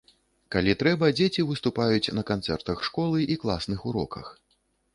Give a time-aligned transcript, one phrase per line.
[0.53, 4.35] Калі трэба, дзеці выступаюць на канцэртах школы і класных уроках.